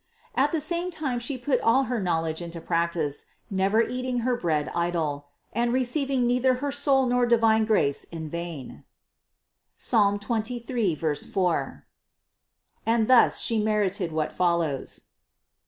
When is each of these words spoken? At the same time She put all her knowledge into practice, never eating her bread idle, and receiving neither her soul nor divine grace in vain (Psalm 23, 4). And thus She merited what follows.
At 0.33 0.51
the 0.51 0.59
same 0.59 0.89
time 0.89 1.19
She 1.19 1.37
put 1.37 1.61
all 1.61 1.83
her 1.83 2.01
knowledge 2.01 2.41
into 2.41 2.59
practice, 2.59 3.25
never 3.51 3.83
eating 3.83 4.21
her 4.25 4.35
bread 4.35 4.71
idle, 4.73 5.27
and 5.53 5.71
receiving 5.71 6.25
neither 6.25 6.55
her 6.55 6.71
soul 6.71 7.05
nor 7.05 7.27
divine 7.27 7.65
grace 7.65 8.03
in 8.05 8.27
vain 8.27 8.83
(Psalm 9.75 10.17
23, 10.17 10.95
4). 10.95 11.85
And 12.83 13.07
thus 13.07 13.41
She 13.41 13.61
merited 13.61 14.11
what 14.11 14.31
follows. 14.31 15.01